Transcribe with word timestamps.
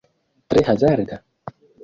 Tre 0.53 0.63
hazarda? 0.71 1.21